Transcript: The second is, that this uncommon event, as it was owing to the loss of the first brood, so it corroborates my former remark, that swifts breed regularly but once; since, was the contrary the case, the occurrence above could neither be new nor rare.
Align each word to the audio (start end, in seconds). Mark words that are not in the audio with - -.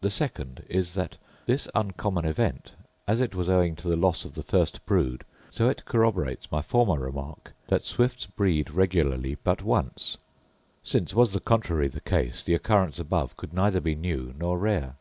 The 0.00 0.10
second 0.10 0.64
is, 0.68 0.94
that 0.94 1.18
this 1.46 1.68
uncommon 1.72 2.24
event, 2.24 2.72
as 3.06 3.20
it 3.20 3.36
was 3.36 3.48
owing 3.48 3.76
to 3.76 3.86
the 3.86 3.94
loss 3.94 4.24
of 4.24 4.34
the 4.34 4.42
first 4.42 4.84
brood, 4.86 5.24
so 5.52 5.68
it 5.68 5.84
corroborates 5.84 6.50
my 6.50 6.62
former 6.62 6.98
remark, 6.98 7.52
that 7.68 7.84
swifts 7.84 8.26
breed 8.26 8.72
regularly 8.72 9.36
but 9.44 9.62
once; 9.62 10.18
since, 10.82 11.14
was 11.14 11.32
the 11.32 11.38
contrary 11.38 11.86
the 11.86 12.00
case, 12.00 12.42
the 12.42 12.54
occurrence 12.56 12.98
above 12.98 13.36
could 13.36 13.54
neither 13.54 13.80
be 13.80 13.94
new 13.94 14.34
nor 14.36 14.58
rare. 14.58 14.96